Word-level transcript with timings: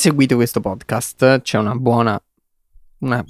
seguite 0.00 0.34
questo 0.34 0.60
podcast, 0.60 1.42
c'è 1.42 1.58
una 1.58 1.74
buona, 1.74 2.18
una 3.00 3.22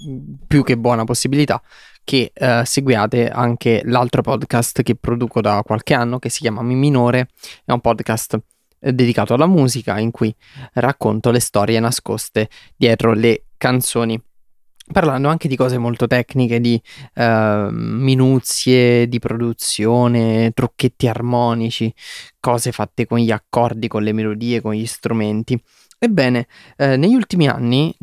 più 0.47 0.63
che 0.63 0.79
buona 0.79 1.03
possibilità 1.03 1.61
che 2.05 2.31
uh, 2.33 2.63
seguiate 2.65 3.29
anche 3.29 3.83
l'altro 3.87 4.23
podcast 4.23 4.83
che 4.83 4.95
produco 4.95 5.41
da 5.41 5.63
qualche 5.65 5.95
anno 5.95 6.21
che 6.21 6.29
si 6.29 6.43
chiama 6.43 6.63
Mi 6.63 6.77
Minore, 6.77 7.31
è 7.65 7.73
un 7.73 7.81
podcast 7.81 8.39
eh, 8.79 8.93
dedicato 8.93 9.35
alla 9.35 9.47
musica 9.47 9.99
in 9.99 10.13
cui 10.13 10.33
racconto 10.75 11.33
le 11.33 11.41
storie 11.41 11.81
nascoste 11.81 12.49
dietro 12.77 13.15
le 13.15 13.47
canzoni 13.57 14.23
parlando 14.93 15.29
anche 15.29 15.49
di 15.49 15.57
cose 15.57 15.77
molto 15.77 16.07
tecniche, 16.07 16.61
di 16.61 16.81
uh, 17.15 17.69
minuzie 17.71 19.09
di 19.09 19.19
produzione, 19.19 20.53
trucchetti 20.53 21.09
armonici, 21.09 21.93
cose 22.39 22.71
fatte 22.71 23.07
con 23.07 23.19
gli 23.19 23.31
accordi, 23.31 23.89
con 23.89 24.05
le 24.05 24.13
melodie, 24.13 24.61
con 24.61 24.73
gli 24.73 24.87
strumenti. 24.87 25.61
Ebbene, 26.03 26.47
eh, 26.79 26.97
negli 26.97 27.15
ultimi 27.15 27.47
anni 27.47 27.95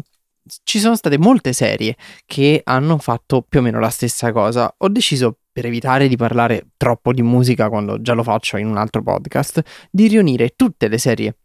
ci 0.64 0.78
sono 0.78 0.96
state 0.96 1.18
molte 1.18 1.52
serie 1.52 1.96
che 2.28 2.62
hanno 2.64 3.00
fatto 3.00 3.42
più 3.42 3.60
o 3.60 3.64
meno 3.64 3.80
la 3.80 3.90
stessa 3.90 4.32
cosa. 4.32 4.72
Ho 4.78 4.88
deciso, 4.88 5.40
per 5.52 5.66
evitare 5.66 6.08
di 6.08 6.16
parlare 6.16 6.68
troppo 6.78 7.12
di 7.12 7.24
musica 7.24 7.70
quando 7.70 8.00
già 8.00 8.14
lo 8.14 8.22
faccio 8.22 8.58
in 8.58 8.68
un 8.68 8.78
altro 8.78 9.02
podcast, 9.02 9.64
di 9.90 10.08
riunire 10.08 10.54
tutte 10.56 10.88
le 10.88 11.00
serie 11.00 11.38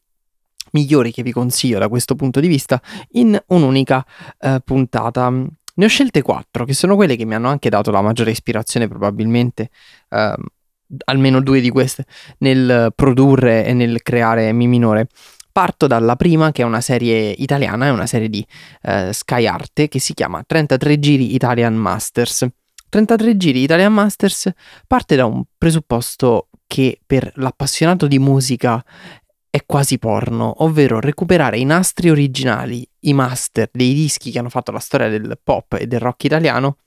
migliori 0.73 1.11
che 1.11 1.23
vi 1.23 1.33
consiglio 1.33 1.79
da 1.79 1.89
questo 1.89 2.15
punto 2.17 2.39
di 2.39 2.49
vista 2.49 2.81
in 3.13 3.43
un'unica 3.47 4.05
eh, 4.39 4.61
puntata. 4.63 5.31
Ne 5.31 5.85
ho 5.87 5.89
scelte 5.89 6.21
quattro, 6.21 6.67
che 6.67 6.75
sono 6.75 6.97
quelle 6.97 7.17
che 7.17 7.25
mi 7.25 7.35
hanno 7.35 7.49
anche 7.49 7.71
dato 7.71 7.91
la 7.91 8.03
maggiore 8.03 8.31
ispirazione, 8.31 8.89
probabilmente, 8.89 9.71
eh, 10.11 10.35
almeno 11.07 11.41
due 11.41 11.63
di 11.63 11.71
queste, 11.71 12.05
nel 12.41 12.93
produrre 12.95 13.65
e 13.65 13.73
nel 13.73 14.03
creare 14.03 14.53
Mi 14.53 14.67
Minore. 14.67 15.09
Parto 15.53 15.87
dalla 15.87 16.17
prima, 16.17 16.51
che 16.51 16.63
è 16.63 16.65
una 16.65 16.81
serie 16.81 17.29
italiana, 17.31 17.87
è 17.87 17.91
una 17.91 18.07
serie 18.07 18.31
di 18.31 18.45
eh, 18.83 19.13
Sky 19.13 19.47
Arte 19.47 19.89
che 19.89 19.99
si 19.99 20.15
chiama 20.15 20.43
33 20.43 20.99
Giri 20.99 21.35
Italian 21.35 21.75
Masters. 21.75 22.47
33 22.89 23.37
Giri 23.37 23.63
Italian 23.63 23.93
Masters 23.93 24.51
parte 24.87 25.15
da 25.15 25.27
un 25.27 25.43
presupposto 25.57 26.49
che 26.67 26.99
per 27.05 27.31
l'appassionato 27.37 28.07
di 28.07 28.19
musica 28.19 28.83
è 29.51 29.65
quasi 29.67 29.99
porno, 29.99 30.63
ovvero 30.65 31.01
recuperare 31.01 31.59
i 31.59 31.65
nastri 31.65 32.09
originali, 32.09 32.89
i 33.01 33.13
master 33.13 33.69
dei 33.71 33.93
dischi 33.93 34.31
che 34.31 34.39
hanno 34.39 34.49
fatto 34.49 34.73
la 34.73 34.79
storia 34.79 35.11
del 35.11 35.39
pop 35.43 35.75
e 35.79 35.87
del 35.87 36.01
rock 36.01 36.25
italiano 36.25 36.79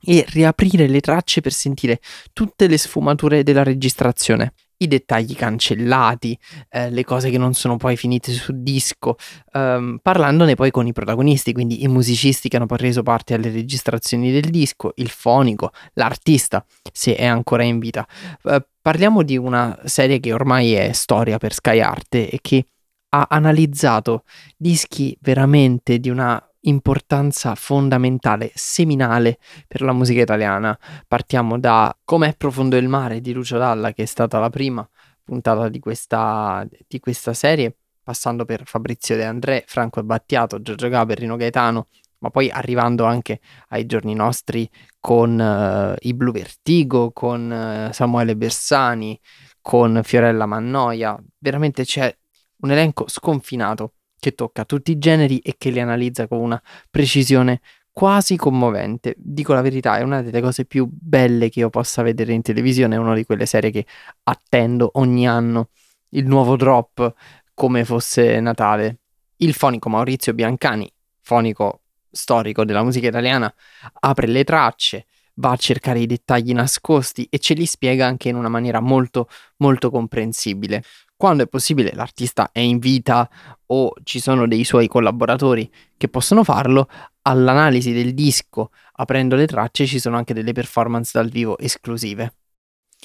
e 0.00 0.24
riaprire 0.30 0.88
le 0.88 1.00
tracce 1.00 1.40
per 1.40 1.52
sentire 1.52 2.00
tutte 2.32 2.66
le 2.66 2.76
sfumature 2.76 3.44
della 3.44 3.62
registrazione 3.62 4.54
i 4.84 4.88
dettagli 4.88 5.34
cancellati, 5.34 6.38
eh, 6.70 6.90
le 6.90 7.04
cose 7.04 7.30
che 7.30 7.38
non 7.38 7.54
sono 7.54 7.76
poi 7.76 7.96
finite 7.96 8.32
sul 8.32 8.62
disco, 8.62 9.16
ehm, 9.52 9.98
parlandone 10.02 10.54
poi 10.54 10.70
con 10.70 10.86
i 10.86 10.92
protagonisti, 10.92 11.52
quindi 11.52 11.82
i 11.82 11.88
musicisti 11.88 12.48
che 12.48 12.56
hanno 12.56 12.66
poi 12.66 12.78
reso 12.78 13.02
parte 13.02 13.34
alle 13.34 13.50
registrazioni 13.50 14.30
del 14.32 14.50
disco, 14.50 14.92
il 14.96 15.08
fonico, 15.08 15.70
l'artista, 15.94 16.64
se 16.92 17.14
è 17.16 17.26
ancora 17.26 17.62
in 17.64 17.78
vita. 17.78 18.06
Eh, 18.44 18.66
parliamo 18.80 19.22
di 19.22 19.36
una 19.36 19.78
serie 19.84 20.20
che 20.20 20.32
ormai 20.32 20.72
è 20.72 20.92
storia 20.92 21.38
per 21.38 21.52
Sky 21.52 21.80
Arte 21.80 22.30
e 22.30 22.38
che 22.40 22.66
ha 23.10 23.26
analizzato 23.30 24.24
dischi 24.56 25.16
veramente 25.20 25.98
di 25.98 26.10
una 26.10 26.42
importanza 26.64 27.54
fondamentale, 27.54 28.50
seminale 28.54 29.38
per 29.66 29.82
la 29.82 29.92
musica 29.92 30.20
italiana. 30.20 30.78
Partiamo 31.06 31.58
da 31.58 31.96
Com'è 32.04 32.34
profondo 32.36 32.76
il 32.76 32.88
mare 32.88 33.20
di 33.20 33.32
Lucio 33.32 33.58
Dalla, 33.58 33.92
che 33.92 34.02
è 34.02 34.06
stata 34.06 34.38
la 34.38 34.50
prima 34.50 34.88
puntata 35.22 35.68
di 35.68 35.78
questa, 35.78 36.66
di 36.86 37.00
questa 37.00 37.32
serie, 37.32 37.76
passando 38.02 38.44
per 38.44 38.62
Fabrizio 38.64 39.16
De 39.16 39.24
André, 39.24 39.64
Franco 39.66 40.02
Battiato, 40.02 40.60
Giorgio 40.60 40.88
Gaber, 40.88 41.18
Rino 41.18 41.36
Gaetano, 41.36 41.88
ma 42.18 42.30
poi 42.30 42.50
arrivando 42.50 43.04
anche 43.04 43.40
ai 43.68 43.86
giorni 43.86 44.14
nostri 44.14 44.68
con 45.00 45.38
uh, 45.38 45.94
i 46.00 46.14
Blue 46.14 46.32
Vertigo, 46.32 47.12
con 47.12 47.50
uh, 47.50 47.92
Samuele 47.92 48.36
Bersani, 48.36 49.18
con 49.60 50.00
Fiorella 50.02 50.46
Mannoia. 50.46 51.18
Veramente 51.38 51.84
c'è 51.84 52.14
un 52.58 52.70
elenco 52.70 53.08
sconfinato 53.08 53.94
che 54.24 54.34
tocca 54.34 54.64
tutti 54.64 54.90
i 54.90 54.98
generi 54.98 55.38
e 55.40 55.56
che 55.58 55.68
li 55.68 55.80
analizza 55.80 56.26
con 56.26 56.38
una 56.38 56.60
precisione 56.90 57.60
quasi 57.92 58.36
commovente. 58.36 59.14
Dico 59.18 59.52
la 59.52 59.60
verità, 59.60 59.98
è 59.98 60.02
una 60.02 60.22
delle 60.22 60.40
cose 60.40 60.64
più 60.64 60.88
belle 60.90 61.50
che 61.50 61.60
io 61.60 61.68
possa 61.68 62.00
vedere 62.00 62.32
in 62.32 62.40
televisione, 62.40 62.94
è 62.94 62.98
una 62.98 63.12
di 63.12 63.26
quelle 63.26 63.44
serie 63.44 63.70
che 63.70 63.84
attendo 64.22 64.92
ogni 64.94 65.28
anno, 65.28 65.68
il 66.10 66.26
nuovo 66.26 66.56
drop 66.56 67.12
come 67.52 67.84
fosse 67.84 68.40
Natale. 68.40 69.00
Il 69.36 69.52
fonico 69.52 69.90
Maurizio 69.90 70.32
Biancani, 70.32 70.90
fonico 71.20 71.82
storico 72.10 72.64
della 72.64 72.82
musica 72.82 73.08
italiana, 73.08 73.52
apre 74.00 74.26
le 74.26 74.44
tracce, 74.44 75.04
va 75.34 75.50
a 75.50 75.56
cercare 75.56 75.98
i 75.98 76.06
dettagli 76.06 76.52
nascosti 76.52 77.26
e 77.28 77.38
ce 77.38 77.52
li 77.52 77.66
spiega 77.66 78.06
anche 78.06 78.30
in 78.30 78.36
una 78.36 78.48
maniera 78.48 78.80
molto 78.80 79.28
molto 79.58 79.90
comprensibile. 79.90 80.82
Quando 81.16 81.44
è 81.44 81.46
possibile 81.46 81.92
l'artista 81.94 82.50
è 82.52 82.58
in 82.58 82.78
vita 82.78 83.28
o 83.66 83.92
ci 84.02 84.20
sono 84.20 84.46
dei 84.46 84.64
suoi 84.64 84.88
collaboratori 84.88 85.70
che 85.96 86.08
possono 86.08 86.44
farlo, 86.44 86.88
all'analisi 87.22 87.92
del 87.92 88.14
disco, 88.14 88.70
aprendo 88.94 89.36
le 89.36 89.46
tracce, 89.46 89.86
ci 89.86 89.98
sono 89.98 90.16
anche 90.16 90.34
delle 90.34 90.52
performance 90.52 91.12
dal 91.14 91.28
vivo 91.28 91.58
esclusive. 91.58 92.34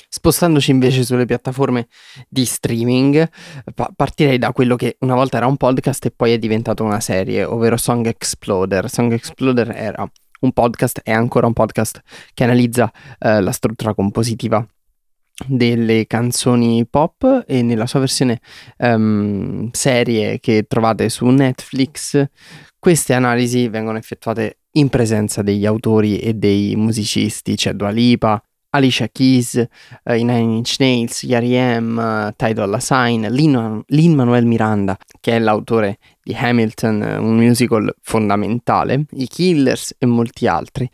Spostandoci 0.07 0.71
invece 0.71 1.03
sulle 1.03 1.25
piattaforme 1.25 1.87
di 2.27 2.45
streaming, 2.45 3.29
pa- 3.73 3.91
partirei 3.93 4.37
da 4.37 4.51
quello 4.53 4.75
che 4.75 4.97
una 5.01 5.15
volta 5.15 5.37
era 5.37 5.47
un 5.47 5.57
podcast 5.57 6.05
e 6.05 6.11
poi 6.11 6.31
è 6.31 6.39
diventato 6.39 6.83
una 6.83 6.99
serie, 6.99 7.43
ovvero 7.43 7.77
Song 7.77 8.05
Exploder. 8.05 8.89
Song 8.89 9.11
Exploder 9.11 9.71
era 9.71 10.09
un 10.41 10.51
podcast, 10.53 11.01
è 11.03 11.11
ancora 11.11 11.47
un 11.47 11.53
podcast 11.53 12.01
che 12.33 12.43
analizza 12.43 12.91
eh, 13.19 13.41
la 13.41 13.51
struttura 13.51 13.93
compositiva 13.93 14.65
delle 15.47 16.05
canzoni 16.07 16.85
pop 16.89 17.43
e 17.47 17.61
nella 17.61 17.85
sua 17.85 17.99
versione 17.99 18.39
um, 18.77 19.69
serie 19.71 20.39
che 20.39 20.65
trovate 20.67 21.09
su 21.09 21.25
Netflix 21.27 22.27
queste 22.79 23.13
analisi 23.13 23.67
vengono 23.67 23.97
effettuate 23.97 24.59
in 24.73 24.89
presenza 24.89 25.41
degli 25.41 25.65
autori 25.65 26.19
e 26.19 26.33
dei 26.33 26.75
musicisti 26.75 27.55
c'è 27.55 27.73
Dua 27.73 27.89
Lipa, 27.89 28.41
Alicia 28.71 29.07
Keys, 29.09 29.67
uh, 30.03 30.13
i 30.13 30.23
Nine 30.23 30.57
Inch 30.57 30.75
Nails, 30.79 31.23
Yari 31.23 31.57
M, 31.79 31.97
uh, 31.97 32.33
Ty 32.35 32.53
Dolla 32.53 32.79
Sign, 32.79 33.25
Lin-Manuel 33.27 34.45
Miranda 34.45 34.97
che 35.19 35.35
è 35.35 35.39
l'autore 35.39 35.97
di 36.23 36.33
Hamilton, 36.33 37.01
un 37.19 37.35
musical 37.35 37.93
fondamentale, 38.01 39.05
i 39.11 39.27
Killers 39.27 39.95
e 39.97 40.05
molti 40.05 40.47
altri 40.47 40.89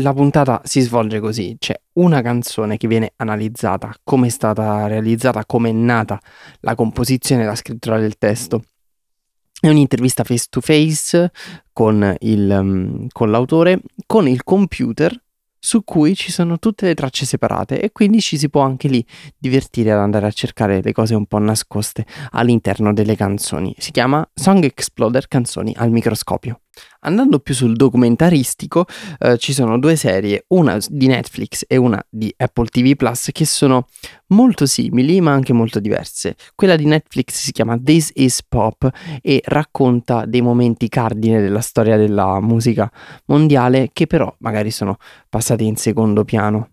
la 0.00 0.12
puntata 0.12 0.60
si 0.64 0.80
svolge 0.80 1.20
così, 1.20 1.56
c'è 1.58 1.74
una 1.94 2.22
canzone 2.22 2.76
che 2.76 2.88
viene 2.88 3.12
analizzata, 3.16 3.94
come 4.02 4.28
è 4.28 4.30
stata 4.30 4.86
realizzata, 4.86 5.44
come 5.44 5.70
è 5.70 5.72
nata 5.72 6.20
la 6.60 6.74
composizione 6.74 7.42
e 7.42 7.46
la 7.46 7.54
scrittura 7.54 7.98
del 7.98 8.18
testo. 8.18 8.62
È 9.60 9.68
un'intervista 9.68 10.24
face 10.24 10.46
to 10.48 10.60
face 10.60 11.30
um, 11.74 13.06
con 13.12 13.30
l'autore, 13.30 13.80
con 14.06 14.26
il 14.26 14.42
computer 14.42 15.20
su 15.62 15.84
cui 15.84 16.16
ci 16.16 16.32
sono 16.32 16.58
tutte 16.58 16.86
le 16.86 16.94
tracce 16.94 17.26
separate 17.26 17.80
e 17.80 17.92
quindi 17.92 18.20
ci 18.20 18.38
si 18.38 18.48
può 18.48 18.62
anche 18.62 18.88
lì 18.88 19.04
divertire 19.36 19.92
ad 19.92 19.98
andare 19.98 20.26
a 20.26 20.30
cercare 20.30 20.80
le 20.82 20.92
cose 20.92 21.14
un 21.14 21.26
po' 21.26 21.38
nascoste 21.38 22.06
all'interno 22.30 22.94
delle 22.94 23.14
canzoni. 23.14 23.74
Si 23.78 23.90
chiama 23.90 24.26
Song 24.32 24.64
Exploder 24.64 25.28
Canzoni 25.28 25.74
al 25.76 25.90
microscopio. 25.90 26.62
Andando 27.02 27.38
più 27.38 27.54
sul 27.54 27.76
documentaristico, 27.76 28.84
eh, 29.18 29.38
ci 29.38 29.54
sono 29.54 29.78
due 29.78 29.96
serie, 29.96 30.44
una 30.48 30.78
di 30.88 31.06
Netflix 31.06 31.64
e 31.66 31.76
una 31.76 32.02
di 32.08 32.32
Apple 32.36 32.66
TV 32.66 32.94
Plus, 32.94 33.30
che 33.32 33.46
sono 33.46 33.86
molto 34.28 34.66
simili 34.66 35.20
ma 35.20 35.32
anche 35.32 35.54
molto 35.54 35.80
diverse. 35.80 36.36
Quella 36.54 36.76
di 36.76 36.84
Netflix 36.84 37.34
si 37.34 37.52
chiama 37.52 37.78
This 37.82 38.10
is 38.14 38.42
Pop 38.42 38.88
e 39.22 39.40
racconta 39.44 40.26
dei 40.26 40.42
momenti 40.42 40.88
cardine 40.88 41.40
della 41.40 41.62
storia 41.62 41.96
della 41.96 42.38
musica 42.40 42.90
mondiale 43.26 43.90
che 43.92 44.06
però 44.06 44.34
magari 44.40 44.70
sono 44.70 44.98
passati 45.28 45.64
in 45.64 45.76
secondo 45.76 46.24
piano. 46.24 46.68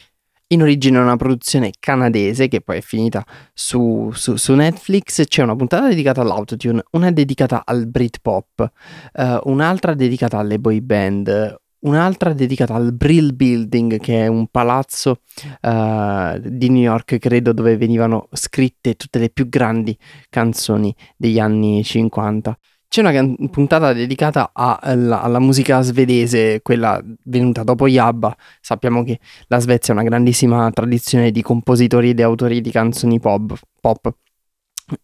In 0.50 0.62
origine 0.62 0.98
è 0.98 1.02
una 1.02 1.18
produzione 1.18 1.74
canadese 1.78 2.48
che 2.48 2.62
poi 2.62 2.78
è 2.78 2.82
finita 2.82 3.22
su, 3.54 4.12
su, 4.14 4.38
su 4.38 4.54
Netflix. 4.54 5.26
C'è 5.26 5.44
una 5.44 5.58
puntata 5.58 5.90
dedicata 5.90 6.22
all'autotune, 6.22 6.84
una 6.92 7.12
dedicata 7.12 7.64
al 7.66 7.86
Britpop, 7.88 8.72
uh, 9.14 9.40
un'altra 9.44 9.94
dedicata 9.94 10.38
alle 10.38 10.58
boy 10.58 10.80
band, 10.80 11.54
un'altra 11.80 12.32
dedicata 12.32 12.76
al 12.76 12.94
Brill 12.94 13.36
Building, 13.36 14.00
che 14.00 14.24
è 14.24 14.28
un 14.28 14.48
palazzo 14.48 15.20
uh, 15.64 16.40
di 16.40 16.70
New 16.70 16.82
York, 16.82 17.18
credo, 17.18 17.52
dove 17.52 17.76
venivano 17.76 18.30
scritte 18.32 18.96
tutte 18.96 19.20
le 19.20 19.30
più 19.30 19.50
grandi 19.50 19.98
canzoni 20.30 20.96
degli 21.18 21.40
anni 21.40 21.84
50. 21.84 22.58
C'è 22.90 23.02
una 23.02 23.12
can- 23.12 23.50
puntata 23.50 23.92
dedicata 23.94 24.52
a, 24.54 24.80
alla, 24.82 25.22
alla, 25.22 25.40
musica 25.40 25.82
svedese, 25.82 26.62
quella 26.62 27.02
venuta 27.24 27.64
dopo 27.64 27.88
Yabba. 27.88 28.36
Sappiamo 28.62 29.04
che 29.04 29.20
la 29.48 29.60
Svezia 29.60 29.94
ha 29.94 29.98
una 29.98 30.06
grandissima 30.08 30.70
tradizione 30.72 31.32
di 31.32 31.42
compositori 31.42 32.10
ed 32.10 32.22
autori 32.22 32.62
di 32.62 32.72
canzoni 32.72 33.20
pop. 33.20 33.60
pop. 33.82 34.14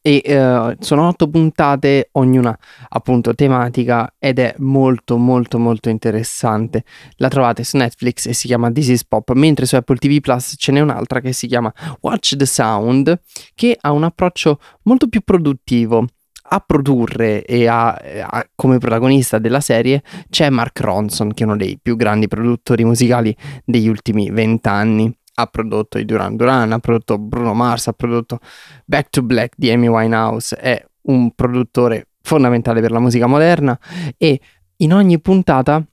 e 0.01 0.21
uh, 0.25 0.75
sono 0.79 1.07
otto 1.09 1.29
puntate, 1.29 2.07
ognuna 2.13 2.57
appunto 2.89 3.35
tematica 3.35 4.13
ed 4.17 4.39
è 4.39 4.55
molto 4.59 5.17
molto 5.17 5.59
molto 5.59 5.89
interessante. 5.89 6.85
La 7.17 7.27
trovate 7.27 7.65
su 7.65 7.75
Netflix 7.77 8.27
e 8.27 8.33
si 8.33 8.47
chiama 8.47 8.71
This 8.71 8.87
is 8.87 9.05
Pop, 9.05 9.29
mentre 9.33 9.65
su 9.65 9.75
Apple 9.75 9.97
TV 9.97 10.21
Plus 10.21 10.55
ce 10.57 10.71
n'è 10.71 10.79
un'altra 10.79 11.19
che 11.19 11.33
si 11.33 11.47
chiama 11.47 11.71
Watch 11.99 12.37
the 12.37 12.45
Sound, 12.45 13.19
che 13.53 13.77
ha 13.79 13.91
un 13.91 14.03
approccio 14.03 14.59
molto 14.83 15.09
più 15.09 15.19
produttivo. 15.21 16.07
A 16.55 16.59
produrre 16.59 17.43
e 17.45 17.65
a, 17.65 17.93
a, 17.93 18.47
come 18.53 18.77
protagonista 18.77 19.39
della 19.39 19.59
serie 19.59 20.03
c'è 20.29 20.51
Mark 20.51 20.79
Ronson, 20.81 21.33
che 21.33 21.41
è 21.41 21.47
uno 21.47 21.57
dei 21.57 21.79
più 21.81 21.95
grandi 21.95 22.27
produttori 22.27 22.83
musicali 22.83 23.35
degli 23.65 23.87
ultimi 23.87 24.29
vent'anni. 24.29 25.11
Ha 25.33 25.47
prodotto 25.47 25.97
i 25.97 26.05
Duran 26.05 26.35
Duran, 26.35 26.71
ha 26.71 26.77
prodotto 26.77 27.17
Bruno 27.17 27.55
Mars, 27.55 27.87
ha 27.87 27.93
prodotto 27.93 28.39
Back 28.85 29.09
to 29.09 29.23
Black 29.23 29.55
di 29.57 29.71
Amy 29.71 29.87
Winehouse, 29.87 30.55
è 30.55 30.85
un 31.07 31.31
produttore 31.33 32.09
fondamentale 32.21 32.81
per 32.81 32.91
la 32.91 32.99
musica 32.99 33.25
moderna 33.25 33.75
e 34.15 34.39
in 34.77 34.93
ogni 34.93 35.19
puntata 35.19 35.83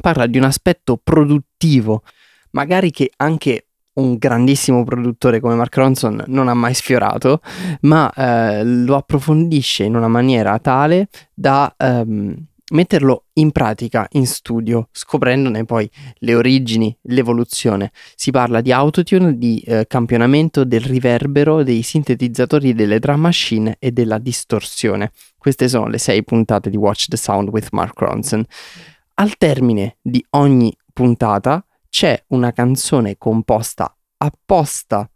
parla 0.00 0.26
di 0.26 0.38
un 0.38 0.44
aspetto 0.44 0.96
produttivo, 0.96 2.04
magari 2.52 2.92
che 2.92 3.10
anche 3.16 3.66
un 3.96 4.16
grandissimo 4.16 4.84
produttore 4.84 5.40
come 5.40 5.54
Mark 5.54 5.76
Ronson 5.76 6.24
non 6.28 6.48
ha 6.48 6.54
mai 6.54 6.74
sfiorato, 6.74 7.40
ma 7.82 8.10
eh, 8.12 8.64
lo 8.64 8.96
approfondisce 8.96 9.84
in 9.84 9.96
una 9.96 10.08
maniera 10.08 10.58
tale 10.58 11.08
da... 11.34 11.74
Ehm, 11.76 12.46
metterlo 12.72 13.26
in 13.34 13.52
pratica 13.52 14.06
in 14.12 14.26
studio, 14.26 14.88
scoprendone 14.90 15.64
poi 15.64 15.88
le 16.18 16.34
origini, 16.34 16.96
l'evoluzione. 17.02 17.92
Si 18.14 18.30
parla 18.30 18.60
di 18.60 18.72
autotune, 18.72 19.38
di 19.38 19.60
eh, 19.60 19.86
campionamento, 19.86 20.64
del 20.64 20.80
riverbero, 20.80 21.62
dei 21.62 21.82
sintetizzatori, 21.82 22.74
delle 22.74 22.98
drum 22.98 23.20
machine 23.20 23.76
e 23.78 23.92
della 23.92 24.18
distorsione. 24.18 25.12
Queste 25.38 25.68
sono 25.68 25.86
le 25.86 25.98
sei 25.98 26.24
puntate 26.24 26.70
di 26.70 26.76
Watch 26.76 27.06
the 27.06 27.16
Sound 27.16 27.50
with 27.50 27.68
Mark 27.70 27.98
Ronson. 28.00 28.44
Al 29.14 29.36
termine 29.36 29.98
di 30.02 30.24
ogni 30.30 30.76
puntata 30.92 31.64
c'è 31.96 32.22
una 32.26 32.52
canzone 32.52 33.16
composta 33.16 33.96
apposta 34.18 35.10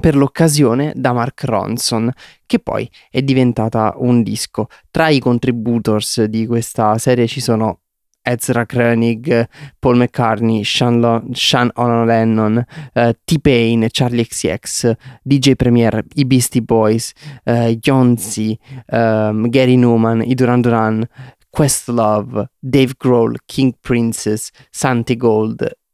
per 0.00 0.16
l'occasione 0.16 0.94
da 0.96 1.12
Mark 1.12 1.44
Ronson, 1.44 2.10
che 2.46 2.58
poi 2.58 2.90
è 3.10 3.20
diventata 3.20 3.92
un 3.98 4.22
disco. 4.22 4.68
Tra 4.90 5.10
i 5.10 5.18
contributors 5.18 6.24
di 6.24 6.46
questa 6.46 6.96
serie 6.96 7.26
ci 7.26 7.42
sono 7.42 7.80
Ezra 8.22 8.64
Koenig, 8.64 9.46
Paul 9.78 9.98
McCartney, 9.98 10.64
Sean, 10.64 11.00
Lo- 11.00 11.22
Sean 11.32 11.70
Lennon, 11.74 12.64
uh, 12.94 13.10
T-Pain, 13.22 13.86
Charlie 13.90 14.26
XCX, 14.26 14.92
DJ 15.22 15.52
Premier, 15.52 16.02
i 16.14 16.24
Beastie 16.24 16.62
Boys, 16.62 17.12
eh, 17.44 17.78
Yonzi, 17.78 18.58
ehm, 18.86 19.50
Gary 19.50 19.76
Newman, 19.76 20.22
i 20.22 20.32
Duran 20.32 20.62
Duran, 20.62 21.06
Questlove, 21.50 22.52
Dave 22.58 22.94
Grohl, 22.96 23.36
King 23.44 23.74
Princess, 23.78 24.48
Santi 24.70 25.14
Gold, 25.18 25.84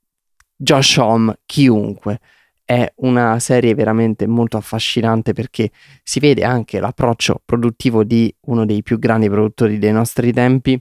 Josh 0.62 0.96
Homme, 0.98 1.40
chiunque 1.44 2.20
è 2.64 2.90
una 2.98 3.40
serie 3.40 3.74
veramente 3.74 4.28
molto 4.28 4.56
affascinante 4.56 5.32
perché 5.32 5.72
si 6.04 6.20
vede 6.20 6.44
anche 6.44 6.78
l'approccio 6.78 7.42
produttivo 7.44 8.04
di 8.04 8.32
uno 8.42 8.64
dei 8.64 8.82
più 8.82 9.00
grandi 9.00 9.28
produttori 9.28 9.78
dei 9.78 9.90
nostri 9.90 10.32
tempi 10.32 10.80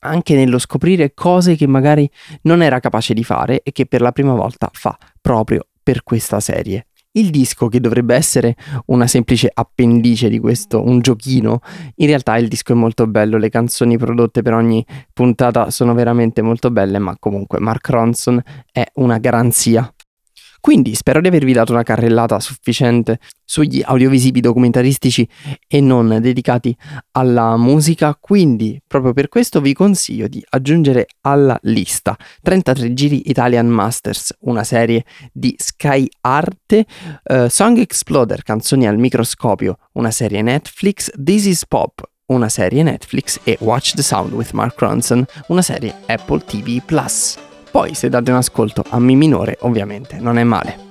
anche 0.00 0.36
nello 0.36 0.60
scoprire 0.60 1.14
cose 1.14 1.56
che 1.56 1.66
magari 1.66 2.08
non 2.42 2.62
era 2.62 2.78
capace 2.78 3.12
di 3.12 3.24
fare 3.24 3.62
e 3.64 3.72
che 3.72 3.86
per 3.86 4.02
la 4.02 4.12
prima 4.12 4.34
volta 4.34 4.70
fa 4.72 4.96
proprio 5.20 5.66
per 5.82 6.04
questa 6.04 6.38
serie. 6.38 6.87
Il 7.18 7.30
disco, 7.30 7.66
che 7.66 7.80
dovrebbe 7.80 8.14
essere 8.14 8.54
una 8.86 9.08
semplice 9.08 9.50
appendice 9.52 10.28
di 10.28 10.38
questo, 10.38 10.84
un 10.84 11.00
giochino, 11.00 11.60
in 11.96 12.06
realtà 12.06 12.36
il 12.36 12.46
disco 12.46 12.72
è 12.72 12.76
molto 12.76 13.08
bello, 13.08 13.38
le 13.38 13.48
canzoni 13.48 13.98
prodotte 13.98 14.40
per 14.42 14.54
ogni 14.54 14.86
puntata 15.12 15.70
sono 15.70 15.94
veramente 15.94 16.42
molto 16.42 16.70
belle, 16.70 17.00
ma 17.00 17.16
comunque 17.18 17.58
Mark 17.58 17.88
Ronson 17.88 18.40
è 18.70 18.86
una 18.94 19.18
garanzia 19.18 19.92
quindi 20.60 20.94
spero 20.94 21.20
di 21.20 21.28
avervi 21.28 21.52
dato 21.52 21.72
una 21.72 21.82
carrellata 21.82 22.40
sufficiente 22.40 23.18
sugli 23.44 23.82
audiovisivi 23.84 24.40
documentaristici 24.40 25.26
e 25.66 25.80
non 25.80 26.18
dedicati 26.20 26.76
alla 27.12 27.56
musica, 27.56 28.16
quindi 28.20 28.80
proprio 28.86 29.12
per 29.12 29.28
questo 29.28 29.60
vi 29.60 29.72
consiglio 29.72 30.28
di 30.28 30.44
aggiungere 30.50 31.06
alla 31.22 31.58
lista 31.62 32.16
33 32.42 32.92
giri 32.92 33.30
Italian 33.30 33.68
Masters, 33.68 34.34
una 34.40 34.64
serie 34.64 35.04
di 35.32 35.54
Sky 35.58 36.06
Arte, 36.20 36.86
uh, 37.24 37.48
Song 37.48 37.78
Exploder, 37.78 38.42
canzoni 38.42 38.86
al 38.86 38.98
microscopio, 38.98 39.78
una 39.92 40.10
serie 40.10 40.42
Netflix, 40.42 41.10
This 41.12 41.46
is 41.46 41.66
Pop, 41.66 42.02
una 42.26 42.48
serie 42.48 42.82
Netflix 42.82 43.40
e 43.44 43.56
Watch 43.60 43.94
the 43.94 44.02
Sound 44.02 44.32
with 44.32 44.50
Mark 44.52 44.78
Ronson, 44.78 45.24
una 45.48 45.62
serie 45.62 45.94
Apple 46.06 46.44
TV. 46.44 46.80
Poi 47.70 47.94
se 47.94 48.08
date 48.08 48.30
un 48.30 48.36
ascolto 48.36 48.82
a 48.88 48.98
Mi 48.98 49.16
minore 49.16 49.56
ovviamente 49.60 50.18
non 50.18 50.38
è 50.38 50.44
male. 50.44 50.87